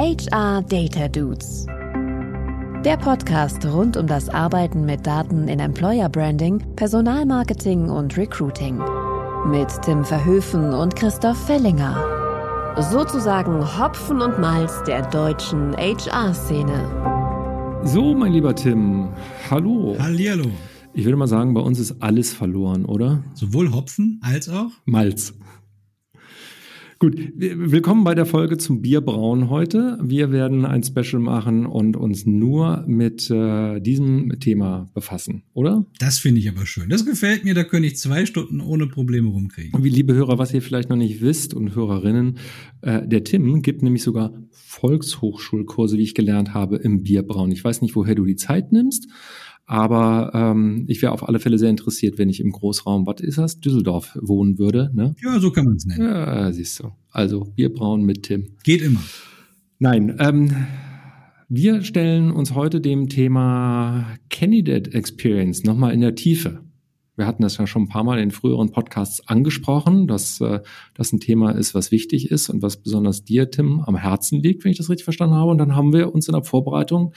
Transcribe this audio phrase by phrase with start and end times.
[0.00, 1.66] HR Data Dudes.
[2.84, 8.78] Der Podcast rund um das Arbeiten mit Daten in Employer Branding, Personalmarketing und Recruiting.
[9.50, 11.96] Mit Tim Verhöfen und Christoph Fellinger.
[12.92, 17.80] Sozusagen Hopfen und Malz der deutschen HR-Szene.
[17.82, 19.08] So, mein lieber Tim,
[19.50, 19.96] hallo.
[19.98, 20.48] Hallihallo.
[20.94, 23.24] Ich würde mal sagen, bei uns ist alles verloren, oder?
[23.34, 25.34] Sowohl Hopfen als auch Malz.
[27.00, 29.98] Gut, willkommen bei der Folge zum Bierbrauen heute.
[30.02, 35.86] Wir werden ein Special machen und uns nur mit äh, diesem Thema befassen, oder?
[36.00, 36.88] Das finde ich aber schön.
[36.88, 39.74] Das gefällt mir, da könnte ich zwei Stunden ohne Probleme rumkriegen.
[39.74, 42.38] Und wie liebe Hörer, was ihr vielleicht noch nicht wisst und Hörerinnen,
[42.80, 47.52] äh, der Tim gibt nämlich sogar Volkshochschulkurse, wie ich gelernt habe, im Bierbrauen.
[47.52, 49.06] Ich weiß nicht, woher du die Zeit nimmst,
[49.68, 53.36] aber ähm, ich wäre auf alle Fälle sehr interessiert, wenn ich im Großraum, was ist
[53.36, 54.90] das, Düsseldorf wohnen würde.
[54.94, 55.14] Ne?
[55.22, 56.08] Ja, so kann man es nennen.
[56.08, 56.90] Ja, siehst du.
[57.10, 58.46] Also Bierbrauen mit Tim.
[58.64, 59.02] Geht immer.
[59.78, 60.50] Nein, ähm,
[61.50, 66.60] wir stellen uns heute dem Thema Candidate Experience nochmal in der Tiefe.
[67.18, 70.60] Wir hatten das ja schon ein paar Mal in früheren Podcasts angesprochen, dass äh,
[70.94, 74.64] das ein Thema ist, was wichtig ist und was besonders dir, Tim, am Herzen liegt,
[74.64, 75.50] wenn ich das richtig verstanden habe.
[75.50, 77.12] Und dann haben wir uns in der Vorbereitung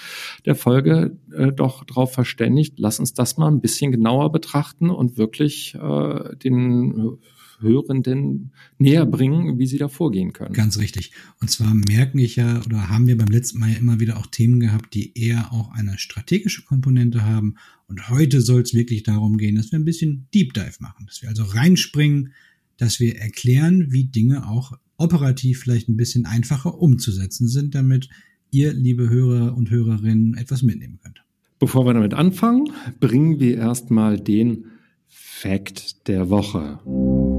[0.45, 5.17] der Folge äh, doch darauf verständigt, lass uns das mal ein bisschen genauer betrachten und
[5.17, 7.19] wirklich äh, den
[7.61, 10.53] Hörenden näher bringen, wie sie da vorgehen können.
[10.53, 11.11] Ganz richtig.
[11.39, 14.27] Und zwar merken ich ja oder haben wir beim letzten Mal ja immer wieder auch
[14.27, 17.55] Themen gehabt, die eher auch eine strategische Komponente haben.
[17.87, 21.21] Und heute soll es wirklich darum gehen, dass wir ein bisschen Deep Dive machen, dass
[21.21, 22.33] wir also reinspringen,
[22.77, 28.09] dass wir erklären, wie Dinge auch operativ vielleicht ein bisschen einfacher umzusetzen sind, damit
[28.51, 31.23] ihr, liebe Hörer und Hörerinnen, etwas mitnehmen könnt.
[31.59, 34.65] Bevor wir damit anfangen, bringen wir erstmal den
[35.13, 36.79] Fact der Woche.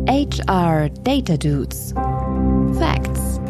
[0.06, 1.95] HR Data Dudes.
[2.75, 3.41] Facts.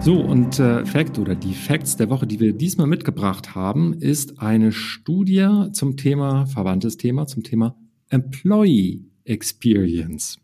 [0.00, 4.40] So, und äh, Fact oder die Facts der Woche, die wir diesmal mitgebracht haben, ist
[4.40, 7.76] eine Studie zum Thema, verwandtes Thema, zum Thema
[8.08, 10.40] Employee Experience.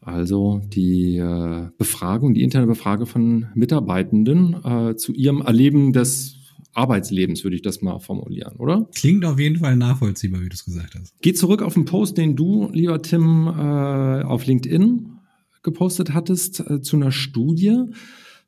[0.00, 6.43] Also die äh, Befragung, die interne Befragung von Mitarbeitenden äh, zu ihrem Erleben des
[6.74, 8.88] Arbeitslebens, würde ich das mal formulieren, oder?
[8.94, 11.14] Klingt auf jeden Fall nachvollziehbar, wie du es gesagt hast.
[11.22, 15.10] Geh zurück auf den Post, den du, lieber Tim, äh, auf LinkedIn
[15.62, 17.86] gepostet hattest, äh, zu einer Studie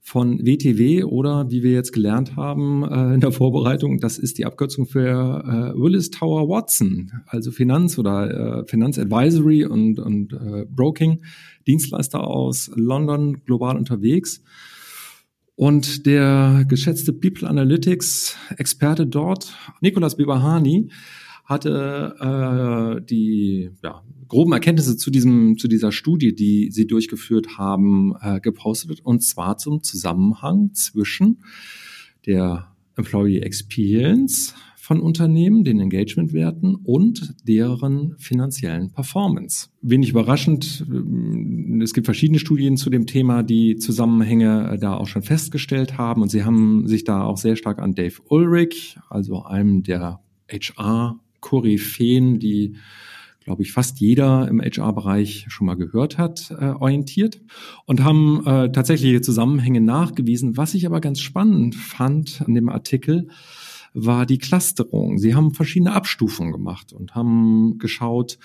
[0.06, 4.44] von WTW oder wie wir jetzt gelernt haben äh, in der Vorbereitung, das ist die
[4.44, 11.22] Abkürzung für äh, Willis Tower Watson, also Finanz oder äh, Finanzadvisory und, und äh, Broking,
[11.66, 14.44] Dienstleister aus London, global unterwegs.
[15.56, 20.90] Und der geschätzte People Analytics Experte dort, Nicolas Bibahani,
[21.46, 28.14] hatte äh, die ja, groben Erkenntnisse zu diesem zu dieser Studie, die sie durchgeführt haben,
[28.20, 29.00] äh, gepostet.
[29.02, 31.42] Und zwar zum Zusammenhang zwischen
[32.26, 34.54] der Employee Experience
[34.86, 39.70] von Unternehmen, den Engagementwerten und deren finanziellen Performance.
[39.82, 45.08] Wenig überraschend, äh, es gibt verschiedene Studien zu dem Thema, die Zusammenhänge äh, da auch
[45.08, 49.42] schon festgestellt haben und sie haben sich da auch sehr stark an Dave Ulrich, also
[49.42, 50.20] einem der
[50.52, 52.76] HR-Koryphäen, die
[53.40, 57.40] glaube ich, fast jeder im HR-Bereich schon mal gehört hat, äh, orientiert
[57.86, 60.56] und haben äh, tatsächliche Zusammenhänge nachgewiesen.
[60.56, 63.28] Was ich aber ganz spannend fand an dem Artikel,
[63.96, 65.18] war die Clusterung.
[65.18, 68.38] Sie haben verschiedene Abstufungen gemacht und haben geschaut,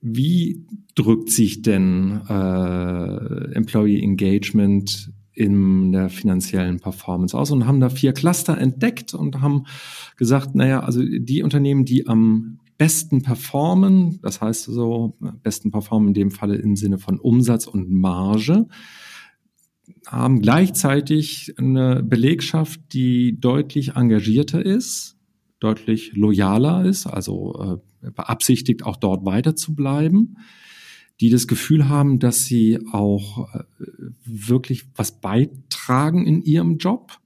[0.00, 0.64] wie
[0.94, 8.12] drückt sich denn äh, Employee Engagement in der finanziellen Performance aus und haben da vier
[8.12, 9.64] Cluster entdeckt und haben
[10.16, 16.14] gesagt, naja, also die Unternehmen, die am besten performen, das heißt so, besten performen in
[16.14, 18.66] dem Falle im Sinne von Umsatz und Marge,
[20.06, 25.16] haben gleichzeitig eine Belegschaft, die deutlich engagierter ist,
[25.60, 30.36] deutlich loyaler ist, also äh, beabsichtigt, auch dort weiter zu bleiben,
[31.20, 33.64] die das Gefühl haben, dass sie auch äh,
[34.24, 37.18] wirklich was beitragen in ihrem Job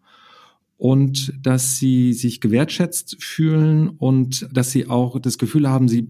[0.83, 6.09] und dass sie sich gewertschätzt fühlen und dass sie auch das Gefühl haben, sie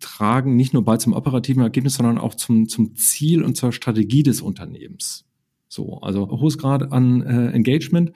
[0.00, 4.24] tragen nicht nur bei zum operativen Ergebnis, sondern auch zum, zum Ziel und zur Strategie
[4.24, 5.27] des Unternehmens.
[5.68, 8.12] So, also hohes Grad an äh, Engagement,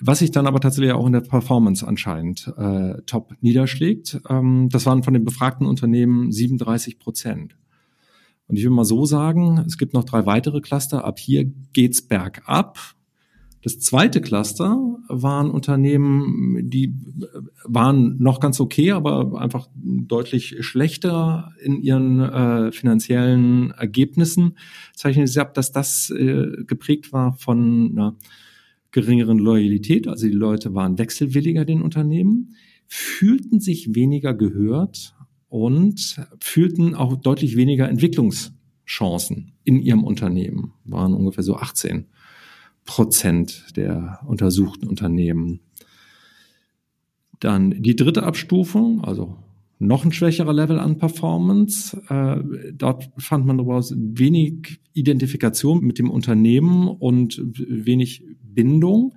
[0.00, 4.20] was sich dann aber tatsächlich auch in der Performance anscheinend äh, top niederschlägt.
[4.28, 7.56] Ähm, das waren von den befragten Unternehmen 37 Prozent.
[8.46, 11.04] Und ich will mal so sagen, es gibt noch drei weitere Cluster.
[11.04, 12.78] Ab hier geht's bergab.
[13.64, 16.92] Das zweite Cluster waren Unternehmen, die
[17.64, 24.58] waren noch ganz okay, aber einfach deutlich schlechter in ihren äh, finanziellen Ergebnissen.
[24.94, 28.16] Zeichnen sie ab, dass das äh, geprägt war von einer
[28.90, 32.56] geringeren Loyalität, also die Leute waren wechselwilliger den Unternehmen,
[32.86, 35.16] fühlten sich weniger gehört
[35.48, 42.08] und fühlten auch deutlich weniger Entwicklungschancen in ihrem Unternehmen, waren ungefähr so 18
[42.84, 45.60] Prozent der untersuchten Unternehmen.
[47.40, 49.36] Dann die dritte Abstufung, also
[49.78, 52.00] noch ein schwächerer Level an Performance.
[52.08, 59.14] Äh, dort fand man daraus wenig Identifikation mit dem Unternehmen und wenig Bindung.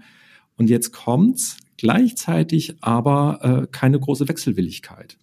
[0.58, 5.18] Und jetzt kommt's gleichzeitig aber äh, keine große Wechselwilligkeit.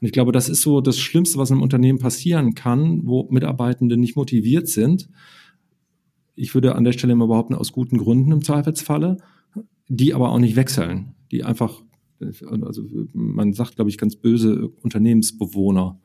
[0.00, 3.96] Und ich glaube, das ist so das Schlimmste, was einem Unternehmen passieren kann, wo Mitarbeitende
[3.96, 5.08] nicht motiviert sind.
[6.34, 9.18] Ich würde an der Stelle immer behaupten, aus guten Gründen im Zweifelsfalle,
[9.88, 11.82] die aber auch nicht wechseln, die einfach
[12.50, 12.82] also
[13.12, 16.00] man sagt, glaube ich, ganz böse Unternehmensbewohner.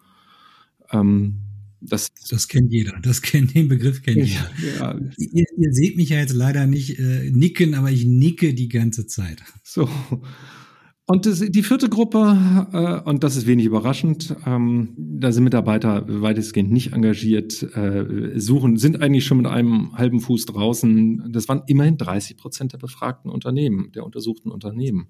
[0.92, 1.36] Ähm,
[1.82, 3.00] das, das kennt jeder.
[3.02, 4.52] Das kennt den Begriff kennt jeder.
[4.80, 5.00] Ja.
[5.18, 9.08] Ihr, ihr, seht mich ja jetzt leider nicht äh, nicken, aber ich nicke die ganze
[9.08, 9.42] Zeit.
[9.64, 9.88] So.
[11.10, 12.38] Und das, die vierte Gruppe,
[12.72, 18.78] äh, und das ist wenig überraschend, ähm, da sind Mitarbeiter weitestgehend nicht engagiert, äh, suchen,
[18.78, 21.32] sind eigentlich schon mit einem halben Fuß draußen.
[21.32, 25.08] Das waren immerhin 30 Prozent der befragten Unternehmen, der untersuchten Unternehmen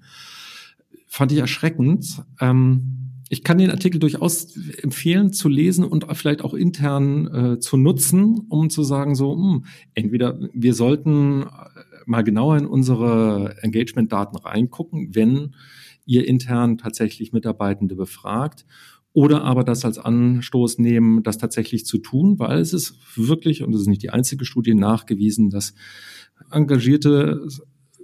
[1.05, 2.23] fand ich erschreckend.
[2.39, 7.75] Ähm, ich kann den Artikel durchaus empfehlen zu lesen und vielleicht auch intern äh, zu
[7.75, 9.65] nutzen, um zu sagen, so, mh, hm,
[9.95, 11.45] entweder wir sollten äh,
[12.05, 15.55] mal genauer in unsere Engagement-Daten reingucken, wenn
[16.09, 18.65] ihr intern tatsächlich Mitarbeitende befragt
[19.13, 23.71] oder aber das als Anstoß nehmen, das tatsächlich zu tun, weil es ist wirklich, und
[23.71, 25.73] das ist nicht die einzige Studie, nachgewiesen, dass
[26.51, 27.47] engagierte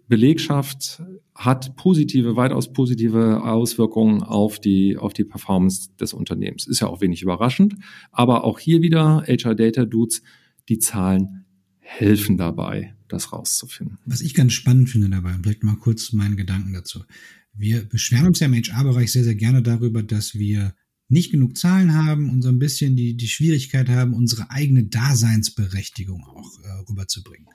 [0.07, 1.01] Belegschaft
[1.33, 6.67] hat positive, weitaus positive Auswirkungen auf die, auf die Performance des Unternehmens.
[6.67, 7.75] Ist ja auch wenig überraschend.
[8.11, 10.21] Aber auch hier wieder HR Data Dudes,
[10.69, 11.45] die Zahlen
[11.79, 13.97] helfen dabei, das rauszufinden.
[14.05, 17.01] Was ich ganz spannend finde dabei, und vielleicht mal kurz meinen Gedanken dazu.
[17.57, 20.75] Wir beschweren uns ja im HR-Bereich sehr, sehr gerne darüber, dass wir
[21.07, 26.23] nicht genug Zahlen haben und so ein bisschen die, die Schwierigkeit haben, unsere eigene Daseinsberechtigung
[26.23, 27.47] auch äh, rüberzubringen.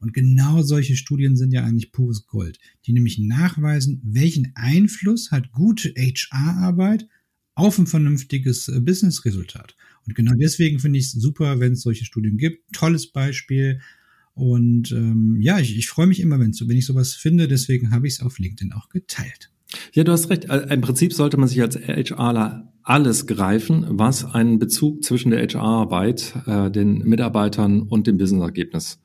[0.00, 5.50] Und genau solche Studien sind ja eigentlich pures Gold, die nämlich nachweisen, welchen Einfluss hat
[5.52, 7.08] gute HR-Arbeit
[7.54, 9.74] auf ein vernünftiges äh, Business-Resultat.
[10.06, 12.72] Und genau deswegen finde ich es super, wenn es solche Studien gibt.
[12.72, 13.80] Tolles Beispiel.
[14.38, 17.48] Und ähm, ja, ich, ich freue mich immer, wenn, wenn ich sowas finde.
[17.48, 19.50] Deswegen habe ich es auf LinkedIn auch geteilt.
[19.92, 20.44] Ja, du hast recht.
[20.44, 26.34] Im Prinzip sollte man sich als HRler alles greifen, was einen Bezug zwischen der HR-Arbeit,
[26.46, 29.00] äh, den Mitarbeitern und dem Business-Ergebnis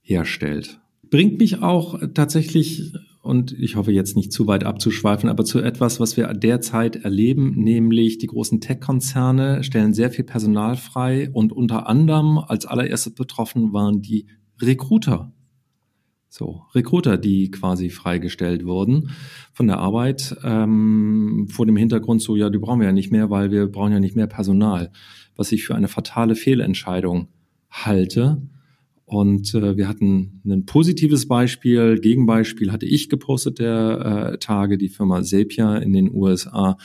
[0.00, 0.80] herstellt.
[1.10, 2.92] Bringt mich auch tatsächlich,
[3.22, 7.54] und ich hoffe jetzt nicht zu weit abzuschweifen, aber zu etwas, was wir derzeit erleben,
[7.56, 13.72] nämlich die großen Tech-Konzerne stellen sehr viel Personal frei und unter anderem als allererstes betroffen
[13.72, 14.26] waren die
[14.60, 15.32] Recruiter.
[16.30, 19.10] So, Recruiter, die quasi freigestellt wurden
[19.54, 23.30] von der Arbeit, ähm, vor dem Hintergrund so, ja, die brauchen wir ja nicht mehr,
[23.30, 24.92] weil wir brauchen ja nicht mehr Personal,
[25.36, 27.28] was ich für eine fatale Fehlentscheidung
[27.70, 28.42] halte
[29.08, 34.90] und äh, wir hatten ein positives Beispiel, Gegenbeispiel hatte ich gepostet der äh, Tage, die
[34.90, 36.76] Firma Sapia in den USA,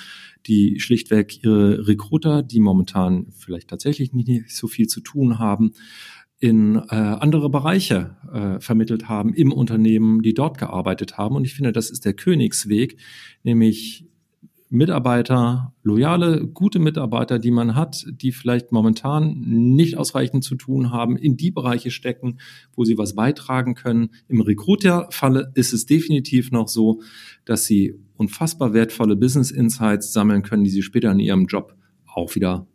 [0.48, 5.74] die schlichtweg ihre Recruiter, die momentan vielleicht tatsächlich nicht so viel zu tun haben,
[6.44, 11.38] in äh, andere Bereiche äh, vermittelt haben im Unternehmen, die dort gearbeitet haben.
[11.38, 12.97] Und ich finde, das ist der Königsweg,
[13.44, 14.06] nämlich
[14.68, 21.16] Mitarbeiter, loyale, gute Mitarbeiter, die man hat, die vielleicht momentan nicht ausreichend zu tun haben,
[21.16, 22.40] in die Bereiche stecken,
[22.76, 24.09] wo sie was beitragen können.
[24.28, 27.02] Im Recruiter-Falle ist es definitiv noch so,
[27.45, 31.73] dass sie unfassbar wertvolle Business Insights sammeln können, die sie später in ihrem Job
[32.06, 32.68] auch wieder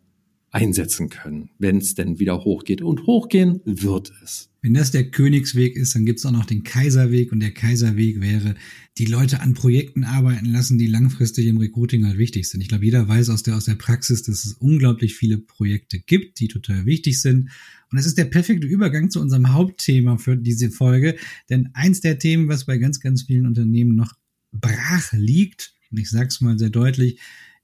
[0.51, 2.81] einsetzen können, wenn es denn wieder hochgeht.
[2.81, 4.49] Und hochgehen wird es.
[4.61, 7.31] Wenn das der Königsweg ist, dann gibt es auch noch den Kaiserweg.
[7.31, 8.55] Und der Kaiserweg wäre,
[8.97, 12.61] die Leute an Projekten arbeiten lassen, die langfristig im Recruiting halt wichtig sind.
[12.61, 16.39] Ich glaube, jeder weiß aus der, aus der Praxis, dass es unglaublich viele Projekte gibt,
[16.39, 17.49] die total wichtig sind.
[17.91, 21.15] Und es ist der perfekte Übergang zu unserem Hauptthema für diese Folge.
[21.49, 24.13] Denn eins der Themen, was bei ganz, ganz vielen Unternehmen noch
[24.51, 27.19] brach liegt, und ich sage es mal sehr deutlich,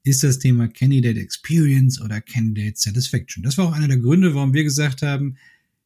[0.06, 3.42] ist das Thema Candidate Experience oder Candidate Satisfaction.
[3.42, 5.36] Das war auch einer der Gründe, warum wir gesagt haben,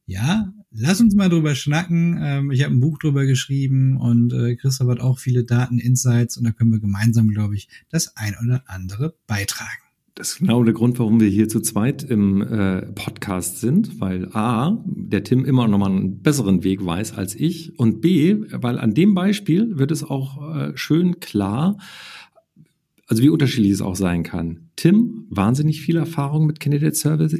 [0.06, 2.18] ja, lass uns mal drüber schnacken.
[2.20, 6.36] Ähm, ich habe ein Buch drüber geschrieben und äh, Christoph hat auch viele Daten, Insights
[6.36, 9.82] und da können wir gemeinsam, glaube ich, das ein oder andere beitragen.
[10.16, 14.28] Das ist genau der Grund, warum wir hier zu zweit im äh, Podcast sind, weil
[14.34, 18.78] A, der Tim immer noch mal einen besseren Weg weiß als ich und B, weil
[18.78, 21.78] an dem Beispiel wird es auch äh, schön klar,
[23.10, 24.70] also wie unterschiedlich es auch sein kann.
[24.76, 27.36] Tim, wahnsinnig viel Erfahrung mit Candidate Service.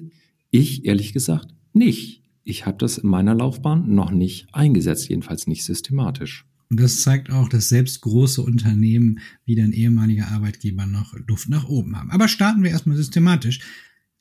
[0.51, 2.25] Ich, ehrlich gesagt, nicht.
[2.43, 6.45] Ich habe das in meiner Laufbahn noch nicht eingesetzt, jedenfalls nicht systematisch.
[6.71, 11.69] Und das zeigt auch, dass selbst große Unternehmen wie dein ehemaliger Arbeitgeber noch Luft nach
[11.69, 12.11] oben haben.
[12.11, 13.61] Aber starten wir erstmal systematisch.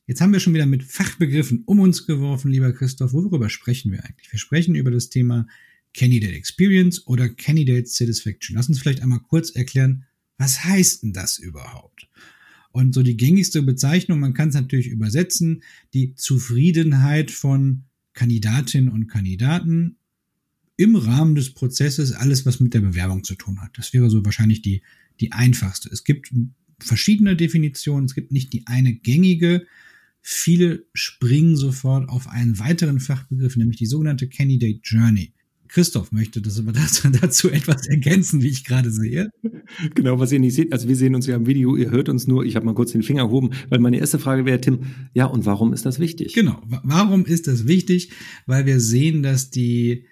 [0.06, 3.14] Jetzt haben wir schon wieder mit Fachbegriffen um uns geworfen, lieber Christoph.
[3.14, 4.32] Worüber sprechen wir eigentlich?
[4.32, 5.48] Wir sprechen über das Thema
[5.96, 8.56] Candidate Experience oder Candidate Satisfaction.
[8.56, 10.06] Lass uns vielleicht einmal kurz erklären,
[10.40, 12.08] was heißt denn das überhaupt?
[12.72, 19.08] Und so die gängigste Bezeichnung, man kann es natürlich übersetzen, die Zufriedenheit von Kandidatinnen und
[19.08, 19.98] Kandidaten
[20.78, 23.78] im Rahmen des Prozesses alles, was mit der Bewerbung zu tun hat.
[23.78, 24.82] Das wäre so wahrscheinlich die,
[25.20, 25.90] die einfachste.
[25.90, 26.32] Es gibt
[26.80, 29.66] verschiedene Definitionen, es gibt nicht die eine gängige.
[30.22, 35.34] Viele springen sofort auf einen weiteren Fachbegriff, nämlich die sogenannte Candidate Journey.
[35.70, 39.30] Christoph möchte das aber dazu, dazu etwas ergänzen, wie ich gerade sehe.
[39.96, 42.28] Genau, was ihr nicht seht, also wir sehen uns ja im Video, ihr hört uns
[42.28, 44.80] nur, ich habe mal kurz den Finger erhoben, weil meine erste Frage wäre, Tim,
[45.14, 46.34] ja, und warum ist das wichtig?
[46.34, 48.12] Genau, warum ist das wichtig?
[48.48, 50.06] Weil wir sehen, dass die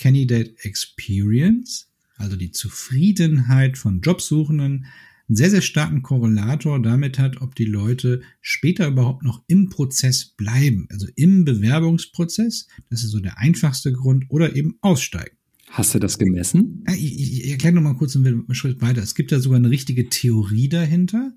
[0.00, 4.86] Candidate Experience, also die Zufriedenheit von Jobsuchenden,
[5.32, 10.26] einen sehr, sehr starken Korrelator damit hat, ob die Leute später überhaupt noch im Prozess
[10.26, 15.34] bleiben, also im Bewerbungsprozess, das ist so der einfachste Grund, oder eben aussteigen.
[15.70, 16.84] Hast du das gemessen?
[16.86, 19.02] Ja, ich, ich, ich erkläre noch mal kurz einen Schritt weiter.
[19.02, 21.32] Es gibt da sogar eine richtige Theorie dahinter,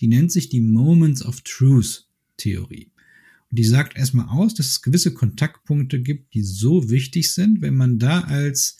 [0.00, 2.06] die nennt sich die Moments of Truth
[2.36, 2.92] Theorie.
[3.50, 7.74] Und die sagt erstmal aus, dass es gewisse Kontaktpunkte gibt, die so wichtig sind, wenn
[7.74, 8.78] man da als,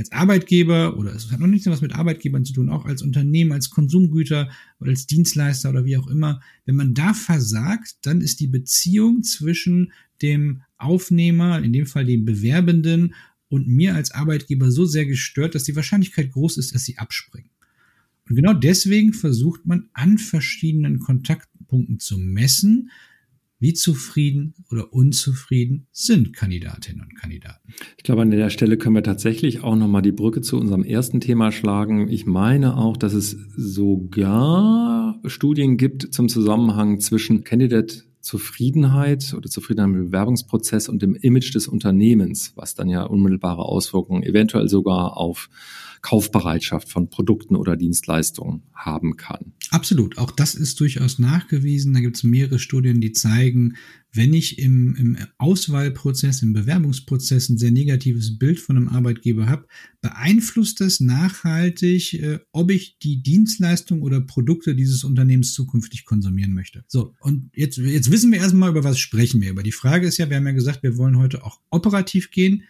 [0.00, 3.52] als Arbeitgeber oder es hat noch nichts was mit Arbeitgebern zu tun, auch als Unternehmen,
[3.52, 4.48] als Konsumgüter
[4.80, 9.22] oder als Dienstleister oder wie auch immer, wenn man da versagt, dann ist die Beziehung
[9.22, 9.92] zwischen
[10.22, 13.14] dem Aufnehmer, in dem Fall dem Bewerbenden
[13.50, 17.50] und mir als Arbeitgeber so sehr gestört, dass die Wahrscheinlichkeit groß ist, dass sie abspringen.
[18.26, 22.90] Und genau deswegen versucht man an verschiedenen Kontaktpunkten zu messen,
[23.60, 27.72] wie zufrieden oder unzufrieden sind Kandidatinnen und Kandidaten.
[27.98, 31.20] Ich glaube, an der Stelle können wir tatsächlich auch nochmal die Brücke zu unserem ersten
[31.20, 32.08] Thema schlagen.
[32.08, 39.94] Ich meine auch, dass es sogar Studien gibt zum Zusammenhang zwischen Candidate Zufriedenheit oder Zufriedenheit
[39.94, 45.48] im Bewerbungsprozess und dem Image des Unternehmens, was dann ja unmittelbare Auswirkungen eventuell sogar auf
[46.02, 49.52] Kaufbereitschaft von Produkten oder Dienstleistungen haben kann.
[49.70, 51.92] Absolut, auch das ist durchaus nachgewiesen.
[51.92, 53.76] Da gibt es mehrere Studien, die zeigen,
[54.12, 59.66] wenn ich im, im Auswahlprozess, im Bewerbungsprozess ein sehr negatives Bild von einem Arbeitgeber habe,
[60.00, 66.82] beeinflusst das nachhaltig, äh, ob ich die Dienstleistung oder Produkte dieses Unternehmens zukünftig konsumieren möchte.
[66.88, 69.50] So, und jetzt, jetzt wissen wir erstmal, über was sprechen wir.
[69.50, 72.64] Aber die Frage ist ja, wir haben ja gesagt, wir wollen heute auch operativ gehen.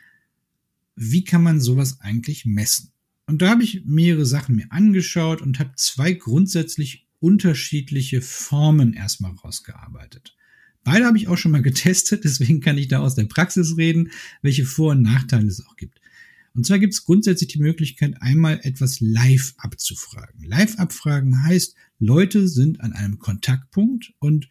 [0.96, 2.92] Wie kann man sowas eigentlich messen?
[3.30, 9.30] Und da habe ich mehrere Sachen mir angeschaut und habe zwei grundsätzlich unterschiedliche Formen erstmal
[9.30, 10.36] rausgearbeitet.
[10.82, 14.10] Beide habe ich auch schon mal getestet, deswegen kann ich da aus der Praxis reden,
[14.42, 16.00] welche Vor- und Nachteile es auch gibt.
[16.54, 20.42] Und zwar gibt es grundsätzlich die Möglichkeit, einmal etwas live abzufragen.
[20.42, 24.48] Live abfragen heißt, Leute sind an einem Kontaktpunkt und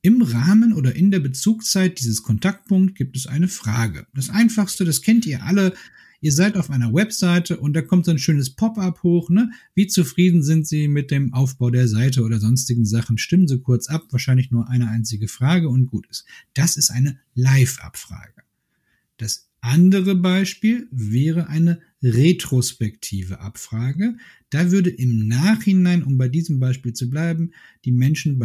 [0.00, 4.08] im Rahmen oder in der Bezugszeit dieses Kontaktpunkt gibt es eine Frage.
[4.12, 5.74] Das einfachste, das kennt ihr alle,
[6.22, 9.50] ihr seid auf einer Webseite und da kommt so ein schönes Pop-up hoch, ne?
[9.74, 13.18] Wie zufrieden sind Sie mit dem Aufbau der Seite oder sonstigen Sachen?
[13.18, 16.24] Stimmen Sie kurz ab, wahrscheinlich nur eine einzige Frage und gut ist.
[16.54, 18.42] Das ist eine Live-Abfrage.
[19.18, 24.16] Das andere Beispiel wäre eine retrospektive Abfrage.
[24.50, 27.52] Da würde im Nachhinein, um bei diesem Beispiel zu bleiben,
[27.84, 28.40] die Menschen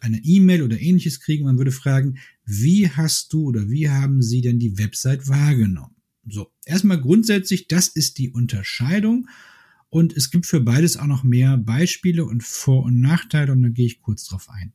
[0.00, 1.44] eine E-Mail oder ähnliches kriegen.
[1.44, 5.97] Man würde fragen, wie hast du oder wie haben sie denn die Website wahrgenommen?
[6.30, 9.28] So, erstmal grundsätzlich, das ist die Unterscheidung.
[9.90, 13.68] Und es gibt für beides auch noch mehr Beispiele und Vor- und Nachteile und da
[13.68, 14.72] gehe ich kurz drauf ein.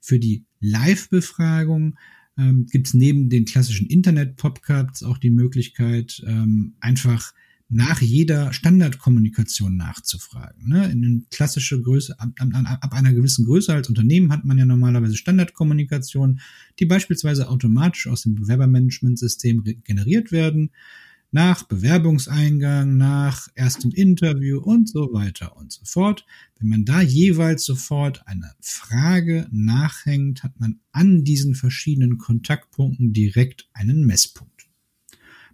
[0.00, 1.98] Für die Live-Befragung
[2.38, 7.34] ähm, gibt es neben den klassischen Internet-Podcasts auch die Möglichkeit, ähm, einfach
[7.68, 10.68] nach jeder Standardkommunikation nachzufragen.
[10.68, 10.88] Ne?
[10.90, 14.64] In eine klassische Größe, ab, ab, ab einer gewissen Größe als Unternehmen hat man ja
[14.64, 16.40] normalerweise Standardkommunikation,
[16.78, 20.70] die beispielsweise automatisch aus dem Bewerbermanagementsystem generiert werden,
[21.32, 26.24] nach Bewerbungseingang, nach erstem Interview und so weiter und so fort.
[26.58, 33.68] Wenn man da jeweils sofort eine Frage nachhängt, hat man an diesen verschiedenen Kontaktpunkten direkt
[33.74, 34.55] einen Messpunkt.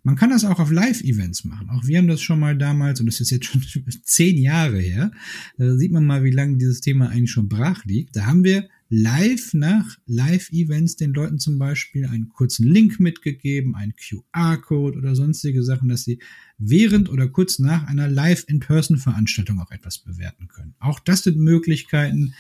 [0.05, 1.71] Man kann das auch auf Live-Events machen.
[1.71, 3.63] Auch wir haben das schon mal damals, und das ist jetzt schon
[4.05, 5.13] zehn Jahre her,
[5.59, 8.17] da sieht man mal, wie lange dieses Thema eigentlich schon brach liegt.
[8.17, 13.95] Da haben wir live nach Live-Events den Leuten zum Beispiel einen kurzen Link mitgegeben, einen
[13.95, 16.19] QR-Code oder sonstige Sachen, dass sie
[16.59, 20.75] während oder kurz nach einer Live-in-Person-Veranstaltung auch etwas bewerten können.
[20.79, 22.35] Auch das sind Möglichkeiten,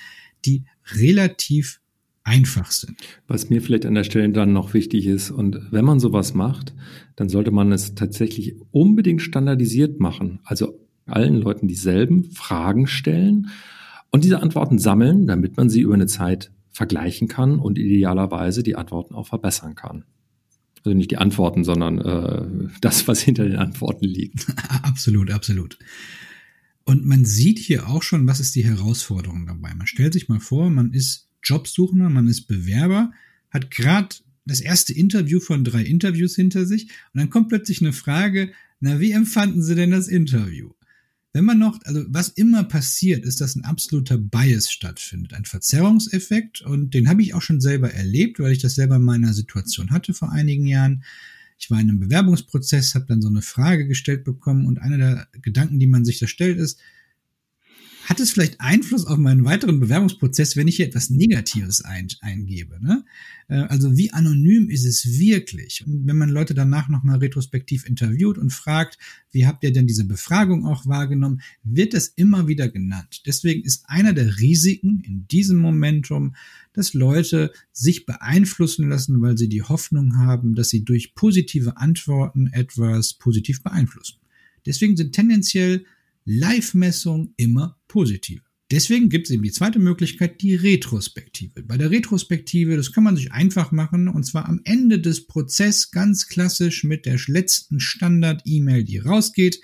[0.44, 0.64] die
[0.94, 1.80] relativ
[2.24, 2.96] einfach sind.
[3.26, 6.74] Was mir vielleicht an der Stelle dann noch wichtig ist, und wenn man sowas macht,
[7.16, 10.40] dann sollte man es tatsächlich unbedingt standardisiert machen.
[10.44, 13.48] Also allen Leuten dieselben Fragen stellen
[14.10, 18.76] und diese Antworten sammeln, damit man sie über eine Zeit vergleichen kann und idealerweise die
[18.76, 20.04] Antworten auch verbessern kann.
[20.84, 24.46] Also nicht die Antworten, sondern äh, das, was hinter den Antworten liegt.
[24.82, 25.78] absolut, absolut.
[26.84, 29.74] Und man sieht hier auch schon, was ist die Herausforderung dabei.
[29.74, 33.12] Man stellt sich mal vor, man ist Jobsuchender, man ist Bewerber,
[33.50, 37.92] hat gerade das erste Interview von drei Interviews hinter sich und dann kommt plötzlich eine
[37.92, 40.72] Frage, na, wie empfanden Sie denn das Interview?
[41.32, 46.60] Wenn man noch, also was immer passiert, ist, dass ein absoluter Bias stattfindet, ein Verzerrungseffekt
[46.60, 49.90] und den habe ich auch schon selber erlebt, weil ich das selber in meiner Situation
[49.90, 51.04] hatte vor einigen Jahren.
[51.58, 55.28] Ich war in einem Bewerbungsprozess, habe dann so eine Frage gestellt bekommen und einer der
[55.40, 56.80] Gedanken, die man sich da stellt, ist,
[58.04, 62.78] hat es vielleicht Einfluss auf meinen weiteren Bewerbungsprozess, wenn ich hier etwas Negatives ein, eingebe?
[62.82, 63.04] Ne?
[63.48, 65.84] Äh, also wie anonym ist es wirklich?
[65.86, 68.98] Und wenn man Leute danach nochmal retrospektiv interviewt und fragt,
[69.30, 73.22] wie habt ihr denn diese Befragung auch wahrgenommen, wird es immer wieder genannt.
[73.26, 76.34] Deswegen ist einer der Risiken in diesem Momentum,
[76.72, 82.48] dass Leute sich beeinflussen lassen, weil sie die Hoffnung haben, dass sie durch positive Antworten
[82.48, 84.18] etwas positiv beeinflussen.
[84.66, 85.84] Deswegen sind tendenziell
[86.24, 88.42] Live-Messung immer positiv.
[88.70, 91.62] Deswegen gibt es eben die zweite Möglichkeit, die Retrospektive.
[91.62, 95.90] Bei der Retrospektive, das kann man sich einfach machen, und zwar am Ende des Prozesses
[95.90, 99.60] ganz klassisch mit der letzten Standard-E-Mail, die rausgeht,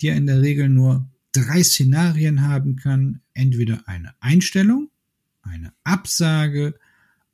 [0.00, 3.22] die ja in der Regel nur drei Szenarien haben kann.
[3.34, 4.90] Entweder eine Einstellung,
[5.42, 6.78] eine Absage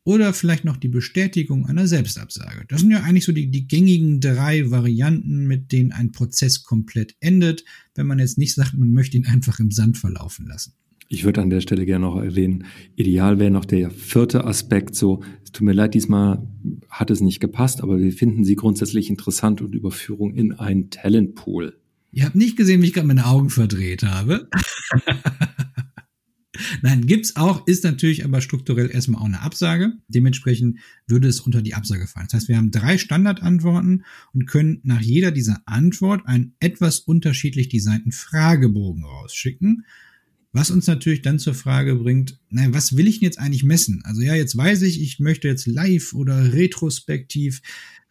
[0.05, 2.65] oder vielleicht noch die Bestätigung einer Selbstabsage.
[2.69, 7.17] Das sind ja eigentlich so die, die gängigen drei Varianten, mit denen ein Prozess komplett
[7.21, 10.75] endet, wenn man jetzt nicht sagt, man möchte ihn einfach im Sand verlaufen lassen.
[11.09, 12.65] Ich würde an der Stelle gerne noch erwähnen,
[12.97, 16.47] ideal wäre noch der vierte Aspekt, so, es tut mir leid, diesmal
[16.89, 21.79] hat es nicht gepasst, aber wir finden sie grundsätzlich interessant und Überführung in einen Talentpool.
[22.11, 24.49] Ihr habt nicht gesehen, wie ich gerade meine Augen verdreht habe.
[26.83, 29.93] Nein, gibt's auch, ist natürlich aber strukturell erstmal auch eine Absage.
[30.09, 32.27] Dementsprechend würde es unter die Absage fallen.
[32.27, 37.69] Das heißt, wir haben drei Standardantworten und können nach jeder dieser Antwort einen etwas unterschiedlich
[37.69, 39.85] designten Fragebogen rausschicken.
[40.53, 44.03] Was uns natürlich dann zur Frage bringt, nein, was will ich denn jetzt eigentlich messen?
[44.05, 47.61] Also ja, jetzt weiß ich, ich möchte jetzt live oder retrospektiv.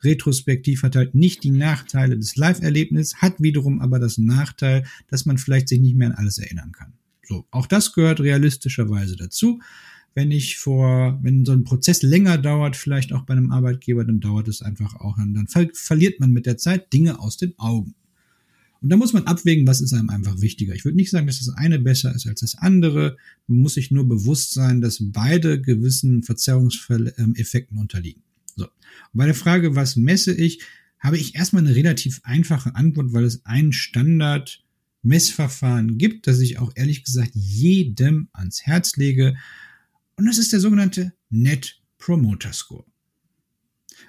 [0.03, 5.37] Retrospektiv hat halt nicht die Nachteile des Live-Erlebnisses, hat wiederum aber das Nachteil, dass man
[5.37, 6.91] vielleicht sich nicht mehr an alles erinnern kann.
[7.23, 9.61] So, auch das gehört realistischerweise dazu.
[10.15, 14.19] Wenn ich vor, wenn so ein Prozess länger dauert, vielleicht auch bei einem Arbeitgeber, dann
[14.19, 17.57] dauert es einfach auch, dann, dann ver verliert man mit der Zeit Dinge aus den
[17.57, 17.95] Augen.
[18.83, 20.75] Und da muss man abwägen, was ist einem einfach wichtiger.
[20.75, 23.15] Ich würde nicht sagen, dass das eine besser ist als das andere.
[23.47, 28.23] Man muss sich nur bewusst sein, dass beide gewissen Verzerrungseffekten unterliegen.
[28.57, 28.65] So.
[28.65, 28.71] Und
[29.13, 30.61] bei der Frage, was messe ich,
[30.99, 34.62] habe ich erstmal eine relativ einfache Antwort, weil es einen Standard
[35.03, 39.35] Messverfahren gibt, das ich auch ehrlich gesagt jedem ans Herz lege.
[40.15, 42.85] Und das ist der sogenannte Net Promoter Score.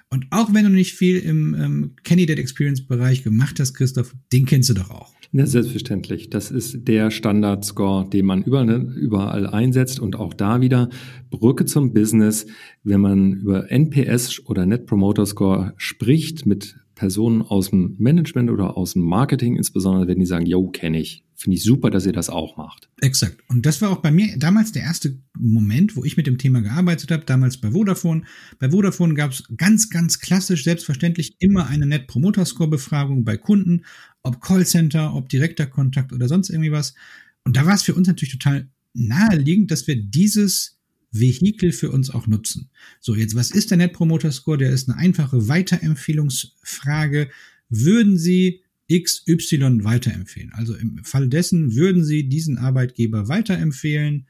[0.09, 4.45] Und auch wenn du nicht viel im ähm, Candidate Experience Bereich gemacht hast, Christoph, den
[4.45, 5.13] kennst du doch auch.
[5.31, 6.29] Ja, selbstverständlich.
[6.29, 10.89] Das ist der Standard-Score, den man überall, überall einsetzt und auch da wieder
[11.29, 12.45] Brücke zum Business.
[12.83, 18.77] Wenn man über NPS oder Net Promoter Score spricht mit Personen aus dem Management oder
[18.77, 21.23] aus dem Marketing insbesondere, wenn die sagen, yo, kenne ich.
[21.35, 22.89] Finde ich super, dass ihr das auch macht.
[23.01, 23.43] Exakt.
[23.49, 26.61] Und das war auch bei mir damals der erste Moment, wo ich mit dem Thema
[26.61, 28.23] gearbeitet habe, damals bei Vodafone.
[28.57, 33.35] Bei Vodafone gab es ganz, ganz klassisch, selbstverständlich immer eine Net Promoter Score Befragung bei
[33.35, 33.83] Kunden,
[34.23, 36.95] ob Callcenter, ob direkter Kontakt oder sonst irgendwie was.
[37.43, 40.74] Und da war es für uns natürlich total naheliegend, dass wir dieses
[41.19, 42.69] Vehikel für uns auch nutzen.
[42.99, 44.57] So, jetzt, was ist der Net Promoter Score?
[44.57, 47.29] Der ist eine einfache Weiterempfehlungsfrage.
[47.69, 50.51] Würden Sie XY weiterempfehlen?
[50.53, 54.27] Also im Fall dessen würden Sie diesen Arbeitgeber weiterempfehlen,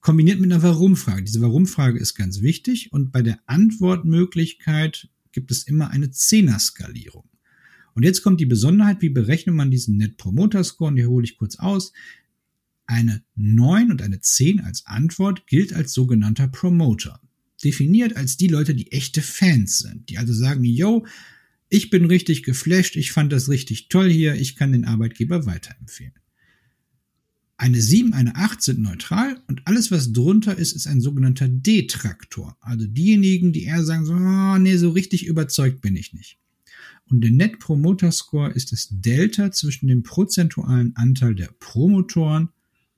[0.00, 1.24] kombiniert mit einer Warum-Frage.
[1.24, 7.28] Diese Warum-Frage ist ganz wichtig und bei der Antwortmöglichkeit gibt es immer eine Zehner-Skalierung.
[7.94, 10.90] Und jetzt kommt die Besonderheit, wie berechnet man diesen Net Promoter Score?
[10.90, 11.92] Und die hole ich kurz aus.
[12.90, 17.20] Eine 9 und eine 10 als Antwort gilt als sogenannter Promoter.
[17.62, 21.06] Definiert als die Leute, die echte Fans sind, die also sagen, yo,
[21.68, 26.14] ich bin richtig geflasht, ich fand das richtig toll hier, ich kann den Arbeitgeber weiterempfehlen.
[27.56, 32.56] Eine 7, eine 8 sind neutral und alles, was drunter ist, ist ein sogenannter Detraktor.
[32.60, 36.40] Also diejenigen, die eher sagen, so, oh, nee, so richtig überzeugt bin ich nicht.
[37.08, 42.48] Und der Net Promoter Score ist das Delta zwischen dem prozentualen Anteil der Promotoren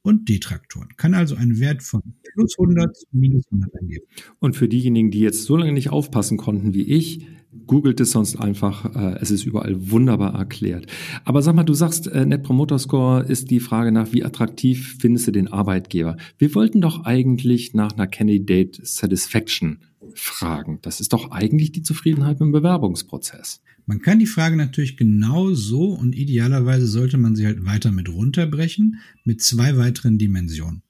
[0.02, 0.88] und Detraktoren.
[0.96, 2.02] Kann also einen Wert von
[2.34, 4.04] plus 100 zu minus 100 eingeben.
[4.40, 7.26] Und für diejenigen, die jetzt so lange nicht aufpassen konnten wie ich,
[7.66, 8.94] googelt es sonst einfach.
[8.94, 10.86] Äh, es ist überall wunderbar erklärt.
[11.24, 14.96] Aber sag mal, du sagst, äh, Net Promoter Score ist die Frage nach, wie attraktiv
[15.00, 16.16] findest du den Arbeitgeber?
[16.38, 19.78] Wir wollten doch eigentlich nach einer Candidate Satisfaction
[20.14, 20.78] fragen.
[20.82, 23.62] Das ist doch eigentlich die Zufriedenheit im Bewerbungsprozess.
[23.86, 28.08] Man kann die Frage natürlich genau so und idealerweise sollte man sie halt weiter mit
[28.08, 30.82] runterbrechen mit zwei weiteren Dimensionen.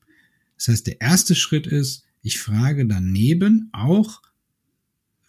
[0.56, 4.22] Das heißt, der erste Schritt ist, ich frage daneben auch,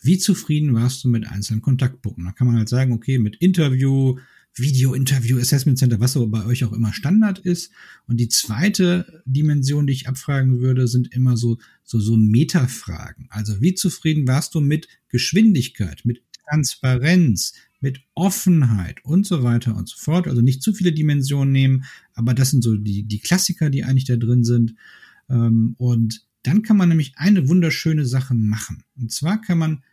[0.01, 2.25] wie zufrieden warst du mit einzelnen Kontaktpunkten?
[2.25, 4.17] Da kann man halt sagen, okay, mit Interview,
[4.55, 7.71] Video-Interview, Assessment Center, was so bei euch auch immer Standard ist.
[8.05, 13.27] Und die zweite Dimension, die ich abfragen würde, sind immer so, so, so Metafragen.
[13.29, 17.53] Also wie zufrieden warst du mit Geschwindigkeit, mit Transparenz,
[17.83, 20.27] mit Offenheit und so weiter und so fort.
[20.27, 24.05] Also nicht zu viele Dimensionen nehmen, aber das sind so die, die Klassiker, die eigentlich
[24.05, 24.75] da drin sind.
[25.29, 28.83] Ähm, und dann kann man nämlich eine wunderschöne Sache machen.
[28.95, 29.83] Und zwar kann man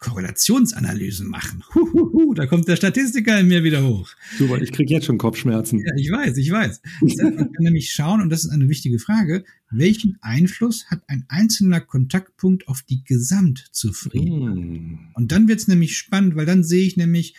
[0.00, 1.62] Korrelationsanalysen machen.
[1.74, 4.08] Huhuhu, da kommt der Statistiker in mir wieder hoch.
[4.38, 5.78] Super, ich kriege jetzt schon Kopfschmerzen.
[5.78, 6.80] Ja, ich weiß, ich weiß.
[7.02, 11.80] Man kann nämlich schauen, und das ist eine wichtige Frage, welchen Einfluss hat ein einzelner
[11.80, 14.56] Kontaktpunkt auf die Gesamtzufriedenheit?
[14.56, 14.98] Mm.
[15.14, 17.34] Und dann wird's nämlich spannend, weil dann sehe ich nämlich,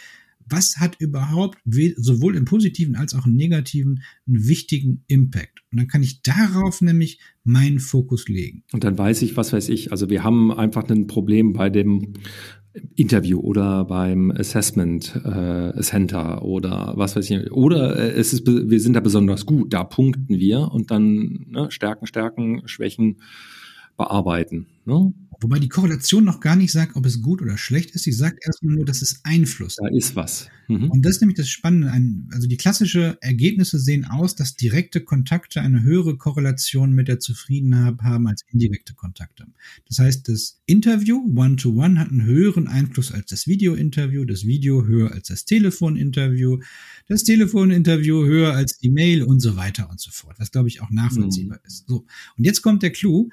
[0.48, 1.58] was hat überhaupt
[1.98, 5.64] sowohl im positiven als auch im negativen einen wichtigen Impact.
[5.72, 8.64] Und dann kann ich darauf nämlich meinen Fokus legen.
[8.72, 9.92] Und dann weiß ich, was weiß ich.
[9.92, 12.14] Also wir haben einfach ein Problem bei dem
[12.96, 17.52] Interview oder beim Assessment äh, Center oder was weiß ich.
[17.52, 21.70] Oder äh, es ist, wir sind da besonders gut, da punkten wir und dann ne,
[21.70, 23.18] Stärken, Stärken, Schwächen
[23.98, 24.68] bearbeiten.
[24.86, 25.14] Ne?
[25.42, 28.04] Wobei die Korrelation noch gar nicht sagt, ob es gut oder schlecht ist.
[28.04, 30.48] Sie sagt erstmal nur, dass es Einfluss Da ist was.
[30.68, 30.92] Mhm.
[30.92, 31.92] Und das ist nämlich das Spannende.
[32.32, 38.02] also die klassische Ergebnisse sehen aus, dass direkte Kontakte eine höhere Korrelation mit der Zufriedenheit
[38.04, 39.48] haben als indirekte Kontakte.
[39.88, 44.86] Das heißt, das Interview One-to-One -one hat einen höheren Einfluss als das Video-Interview, das Video
[44.86, 46.60] höher als das Telefoninterview,
[47.08, 50.36] das Telefoninterview höher als die Mail und so weiter und so fort.
[50.38, 51.68] Was, glaube ich, auch nachvollziehbar mhm.
[51.68, 51.88] ist.
[51.88, 52.06] So.
[52.38, 53.30] Und jetzt kommt der Clou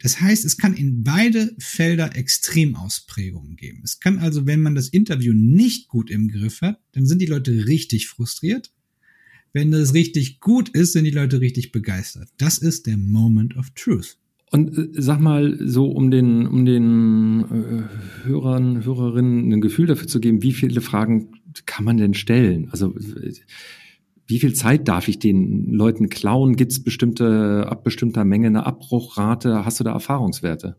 [0.00, 3.80] das heißt, es kann in beide Felder Extremausprägungen geben.
[3.84, 7.26] Es kann also, wenn man das Interview nicht gut im Griff hat, dann sind die
[7.26, 8.72] Leute richtig frustriert.
[9.52, 12.28] Wenn das richtig gut ist, sind die Leute richtig begeistert.
[12.36, 14.18] Das ist der Moment of Truth.
[14.50, 20.08] Und äh, sag mal, so um den, um den äh, Hörern, Hörerinnen ein Gefühl dafür
[20.08, 21.28] zu geben, wie viele Fragen
[21.66, 22.68] kann man denn stellen?
[22.70, 23.34] Also äh,
[24.28, 26.56] wie viel Zeit darf ich den Leuten klauen?
[26.56, 29.64] Gibt es bestimmte, ab bestimmter Menge eine Abbruchrate?
[29.64, 30.76] Hast du da Erfahrungswerte?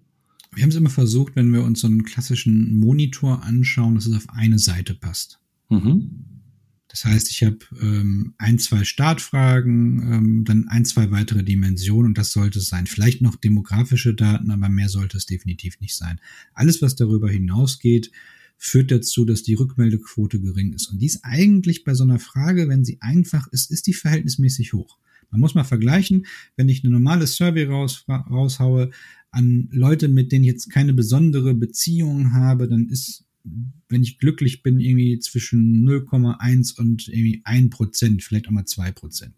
[0.54, 4.16] Wir haben es immer versucht, wenn wir uns so einen klassischen Monitor anschauen, dass es
[4.16, 5.40] auf eine Seite passt.
[5.70, 6.26] Mhm.
[6.90, 12.18] Das heißt, ich habe ähm, ein, zwei Startfragen, ähm, dann ein, zwei weitere Dimensionen und
[12.18, 12.88] das sollte es sein.
[12.88, 16.20] Vielleicht noch demografische Daten, aber mehr sollte es definitiv nicht sein.
[16.54, 18.12] Alles, was darüber hinausgeht,
[18.62, 20.92] führt dazu, dass die Rückmeldequote gering ist.
[20.92, 24.98] Und dies eigentlich bei so einer Frage, wenn sie einfach ist, ist die verhältnismäßig hoch.
[25.32, 26.26] Man muss mal vergleichen,
[26.58, 28.92] wenn ich eine normale Survey raus, raushaue
[29.32, 33.24] an Leute, mit denen ich jetzt keine besondere Beziehung habe, dann ist,
[33.88, 38.92] wenn ich glücklich bin, irgendwie zwischen 0,1 und irgendwie 1 Prozent, vielleicht auch mal 2
[38.92, 39.36] Prozent.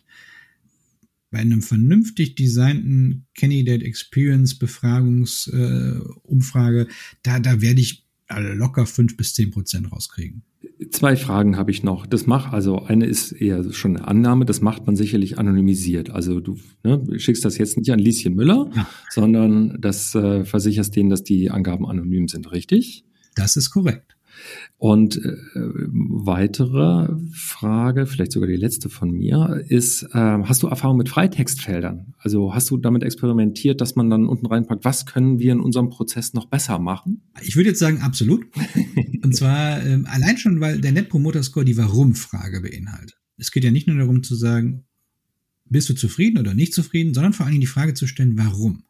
[1.30, 6.88] Bei einem vernünftig designten Candidate Experience Befragungsumfrage, äh,
[7.22, 8.08] da, da werde ich
[8.39, 10.44] locker fünf bis zehn Prozent rauskriegen.
[10.89, 12.06] Zwei Fragen habe ich noch.
[12.06, 16.10] Das macht, also eine ist eher schon eine Annahme, das macht man sicherlich anonymisiert.
[16.10, 18.88] Also du ne, schickst das jetzt nicht an Lieschen Müller, ja.
[19.10, 23.06] sondern das äh, versicherst denen, dass die Angaben anonym sind, richtig?
[23.36, 24.15] Das ist korrekt.
[24.78, 30.98] Und äh, weitere Frage, vielleicht sogar die letzte von mir, ist, äh, hast du Erfahrung
[30.98, 32.13] mit Freitextfeldern?
[32.17, 35.89] Also hast du damit experimentiert, dass man dann unten reinpackt, was können wir in unserem
[35.89, 37.22] Prozess noch besser machen?
[37.41, 38.46] Ich würde jetzt sagen, absolut.
[39.24, 43.17] Und zwar ähm, allein schon, weil der Net Promoter Score die Warum-Frage beinhaltet.
[43.38, 44.86] Es geht ja nicht nur darum zu sagen,
[45.70, 48.84] bist du zufrieden oder nicht zufrieden, sondern vor allen Dingen die Frage zu stellen, warum?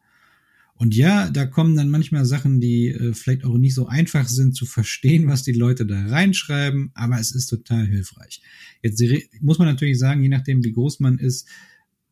[0.74, 4.56] Und ja, da kommen dann manchmal Sachen, die äh, vielleicht auch nicht so einfach sind
[4.56, 8.42] zu verstehen, was die Leute da reinschreiben, aber es ist total hilfreich.
[8.82, 9.02] Jetzt
[9.40, 11.46] muss man natürlich sagen, je nachdem, wie groß man ist,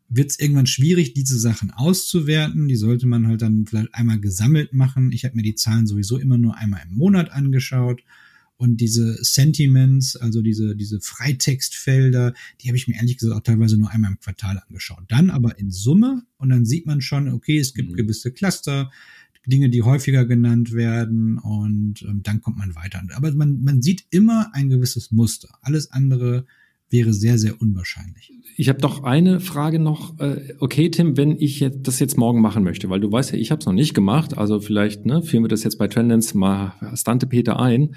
[0.09, 2.69] wird es irgendwann schwierig, diese Sachen auszuwerten.
[2.69, 5.13] Die sollte man halt dann vielleicht einmal gesammelt machen.
[5.13, 8.03] Ich habe mir die Zahlen sowieso immer nur einmal im Monat angeschaut
[8.61, 13.79] und diese Sentiments, also diese, diese Freitextfelder, die habe ich mir ehrlich gesagt auch teilweise
[13.79, 15.05] nur einmal im Quartal angeschaut.
[15.09, 17.97] Dann aber in Summe und dann sieht man schon, okay, es gibt mhm.
[17.97, 18.91] gewisse Cluster,
[19.47, 23.01] Dinge, die häufiger genannt werden und ähm, dann kommt man weiter.
[23.15, 25.49] Aber man, man sieht immer ein gewisses Muster.
[25.63, 26.45] Alles andere
[26.91, 28.31] wäre sehr, sehr unwahrscheinlich.
[28.57, 30.21] Ich habe doch eine Frage noch.
[30.21, 33.39] Äh, okay, Tim, wenn ich jetzt das jetzt morgen machen möchte, weil du weißt ja,
[33.39, 36.37] ich habe es noch nicht gemacht, also vielleicht ne, führen wir das jetzt bei Trendance
[36.37, 37.95] mal Stante Peter ein.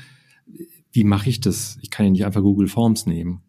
[0.94, 1.78] Wie mache ich das?
[1.82, 3.42] Ich kann ja nicht einfach Google Forms nehmen.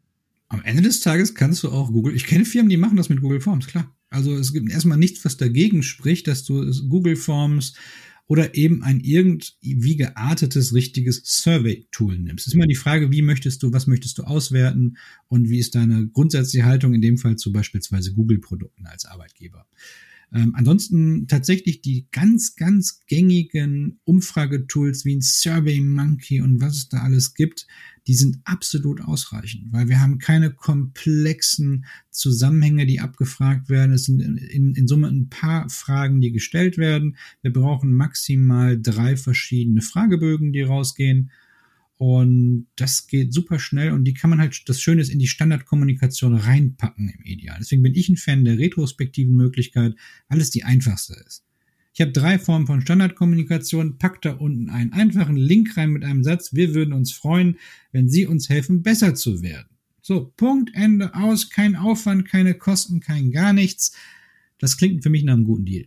[0.49, 2.17] Am Ende des Tages kannst du auch Google.
[2.17, 3.95] Ich kenne Firmen, die machen das mit Google Forms, klar.
[4.09, 7.75] Also es gibt erstmal nichts, was dagegen spricht, dass du Google Forms
[8.27, 12.47] oder eben ein irgendwie geartetes, richtiges Survey-Tool nimmst.
[12.47, 14.97] Es ist immer die Frage, wie möchtest du, was möchtest du auswerten
[15.29, 19.67] und wie ist deine grundsätzliche Haltung in dem Fall zu beispielsweise Google-Produkten als Arbeitgeber.
[20.35, 26.89] Ähm, ansonsten tatsächlich die ganz, ganz gängigen Umfragetools wie ein Survey Monkey und was es
[26.89, 27.69] da alles gibt,
[28.09, 33.93] die sind absolut ausreichend, weil wir haben keine komplexen Zusammenhänge, die abgefragt werden.
[33.93, 37.17] Es sind in, in Summe ein paar Fragen, die gestellt werden.
[37.41, 41.31] Wir brauchen maximal drei verschiedene Fragebögen, die rausgehen.
[41.97, 45.29] Und das geht super schnell und die kann man halt, das Schöne ist, in die
[45.29, 47.57] Standardkommunikation reinpacken im Ideal.
[47.61, 49.95] Deswegen bin ich ein Fan der retrospektiven Möglichkeit,
[50.29, 51.45] weil es die einfachste ist.
[51.93, 56.25] Ich habe drei Formen von Standardkommunikation, pack da unten einen einfachen Link rein mit einem
[56.25, 57.57] Satz, wir würden uns freuen,
[57.93, 59.69] wenn Sie uns helfen, besser zu werden.
[60.03, 63.97] So, Punkt, Ende, aus, kein Aufwand, keine Kosten, kein gar nichts.
[64.59, 65.87] Das klingt für mich nach einem guten Deal.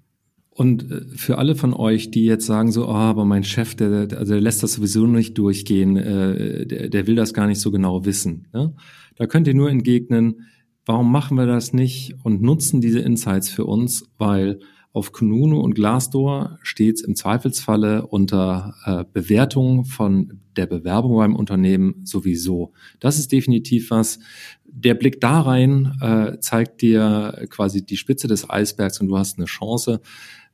[0.57, 4.07] Und äh, für alle von euch, die jetzt sagen so, oh, aber mein Chef, der,
[4.07, 7.61] der, also der lässt das sowieso nicht durchgehen, äh, der, der will das gar nicht
[7.61, 8.47] so genau wissen.
[8.53, 8.73] Ne?
[9.15, 10.47] Da könnt ihr nur entgegnen,
[10.83, 14.59] warum machen wir das nicht und nutzen diese Insights für uns, weil
[14.93, 22.01] auf Kununu und Glassdoor steht im Zweifelsfalle unter äh, Bewertung von der Bewerbung beim Unternehmen
[22.03, 22.73] sowieso.
[22.99, 24.17] Das ist definitiv was.
[24.65, 29.37] Der Blick da rein äh, zeigt dir quasi die Spitze des Eisbergs und du hast
[29.37, 30.01] eine Chance,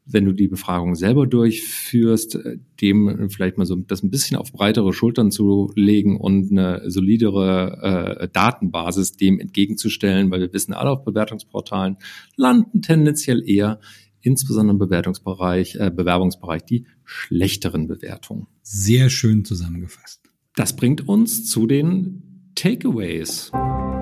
[0.05, 4.51] wenn du die Befragung selber durchführst, äh, dem vielleicht mal so das ein bisschen auf
[4.51, 10.91] breitere Schultern zu legen und eine solidere äh, Datenbasis dem entgegenzustellen, weil wir wissen, alle
[10.91, 11.97] auf Bewertungsportalen
[12.35, 13.79] landen tendenziell eher
[14.21, 18.47] insbesondere im Bewertungsbereich, äh, Bewerbungsbereich, die schlechteren Bewertungen.
[18.61, 20.21] Sehr schön zusammengefasst.
[20.55, 23.51] Das bringt uns zu den Takeaways.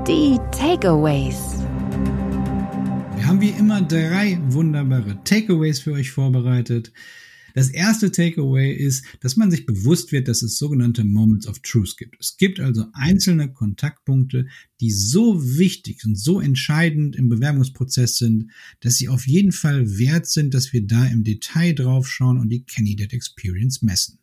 [0.07, 1.65] Die Takeaways.
[3.31, 6.91] Wir haben wie immer drei wunderbare Takeaways für euch vorbereitet.
[7.53, 11.95] Das erste Takeaway ist, dass man sich bewusst wird, dass es sogenannte Moments of Truth
[11.95, 12.17] gibt.
[12.19, 14.47] Es gibt also einzelne Kontaktpunkte,
[14.81, 20.27] die so wichtig und so entscheidend im Bewerbungsprozess sind, dass sie auf jeden Fall wert
[20.27, 24.20] sind, dass wir da im Detail draufschauen und die Candidate Experience messen.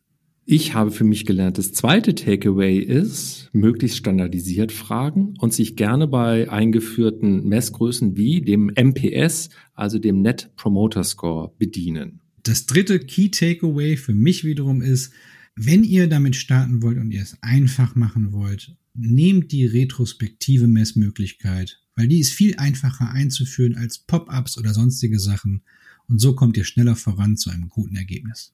[0.51, 6.07] Ich habe für mich gelernt, das zweite Takeaway ist, möglichst standardisiert fragen und sich gerne
[6.07, 12.21] bei eingeführten Messgrößen wie dem MPS, also dem Net Promoter Score, bedienen.
[12.41, 15.13] Das dritte Key Takeaway für mich wiederum ist,
[15.55, 21.79] wenn ihr damit starten wollt und ihr es einfach machen wollt, nehmt die retrospektive Messmöglichkeit,
[21.95, 25.61] weil die ist viel einfacher einzuführen als Pop-ups oder sonstige Sachen
[26.07, 28.51] und so kommt ihr schneller voran zu einem guten Ergebnis.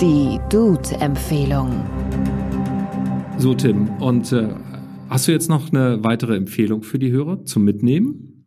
[0.00, 1.70] Die Dude-Empfehlung.
[3.38, 4.52] So, Tim, und äh,
[5.08, 8.44] hast du jetzt noch eine weitere Empfehlung für die Hörer zum Mitnehmen?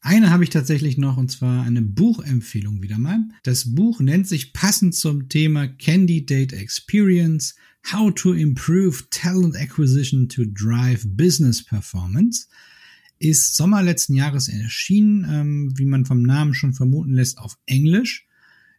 [0.00, 3.20] Eine habe ich tatsächlich noch, und zwar eine Buchempfehlung wieder mal.
[3.44, 7.54] Das Buch nennt sich passend zum Thema Candidate Experience,
[7.92, 12.48] How to Improve Talent Acquisition to Drive Business Performance.
[13.20, 18.26] Ist Sommer letzten Jahres erschienen, ähm, wie man vom Namen schon vermuten lässt, auf Englisch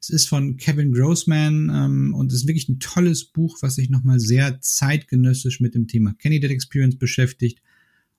[0.03, 4.19] es ist von Kevin Grossman ähm, und ist wirklich ein tolles Buch, was sich nochmal
[4.19, 7.61] sehr zeitgenössisch mit dem Thema Candidate Experience beschäftigt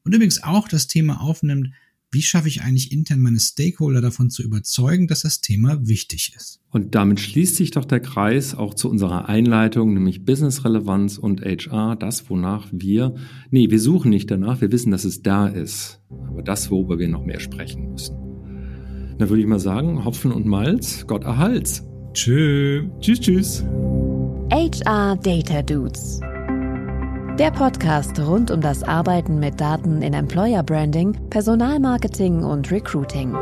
[0.02, 1.68] und übrigens auch das Thema aufnimmt,
[2.10, 6.60] wie schaffe ich eigentlich intern meine Stakeholder davon zu überzeugen, dass das Thema wichtig ist.
[6.70, 11.42] Und damit schließt sich doch der Kreis auch zu unserer Einleitung, nämlich Business Relevanz und
[11.42, 13.14] HR, das, wonach wir,
[13.50, 17.08] nee, wir suchen nicht danach, wir wissen, dass es da ist, aber das, worüber wir
[17.08, 18.33] noch mehr sprechen müssen.
[19.18, 21.86] Dann würde ich mal sagen, Hopfen und Malz, Gott erhalts.
[22.12, 22.88] Tschö.
[23.00, 23.64] Tschüss, tschüss.
[24.50, 26.20] HR Data Dudes.
[27.38, 33.34] Der Podcast rund um das Arbeiten mit Daten in Employer Branding, Personalmarketing und Recruiting.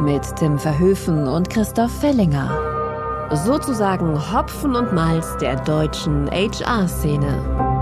[0.00, 2.56] Mit Tim Verhöfen und Christoph Fellinger.
[3.32, 7.73] Sozusagen Hopfen und Malz der deutschen HR-Szene.